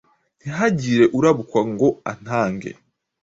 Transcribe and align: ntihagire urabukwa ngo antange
ntihagire 0.41 1.05
urabukwa 1.17 1.61
ngo 1.71 1.87
antange 2.11 2.69